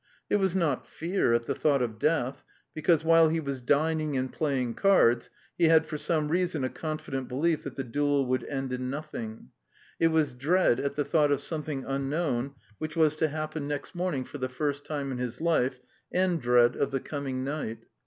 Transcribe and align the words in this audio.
It 0.31 0.37
was 0.37 0.55
not 0.55 0.87
fear 0.87 1.31
at 1.35 1.43
the 1.43 1.53
thought 1.53 1.83
of 1.83 1.99
death, 1.99 2.43
because 2.73 3.05
while 3.05 3.29
he 3.29 3.39
was 3.39 3.61
dining 3.61 4.17
and 4.17 4.33
playing 4.33 4.73
cards, 4.73 5.29
he 5.59 5.65
had 5.65 5.85
for 5.85 5.95
some 5.99 6.29
reason 6.29 6.63
a 6.63 6.69
confident 6.69 7.27
belief 7.27 7.63
that 7.65 7.75
the 7.75 7.83
duel 7.83 8.25
would 8.25 8.43
end 8.45 8.73
in 8.73 8.89
nothing; 8.89 9.49
it 9.99 10.07
was 10.07 10.33
dread 10.33 10.79
at 10.79 10.95
the 10.95 11.05
thought 11.05 11.31
of 11.31 11.39
something 11.39 11.85
unknown 11.85 12.55
which 12.79 12.95
was 12.95 13.15
to 13.17 13.27
happen 13.27 13.67
next 13.67 13.93
morning 13.93 14.23
for 14.23 14.39
the 14.39 14.49
first 14.49 14.85
time 14.85 15.11
in 15.11 15.19
his 15.19 15.39
life, 15.39 15.79
and 16.11 16.41
dread 16.41 16.75
of 16.75 16.89
the 16.89 16.99
coming 16.99 17.43
night. 17.43 17.85